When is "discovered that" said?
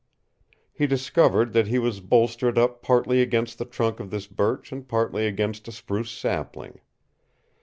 0.87-1.67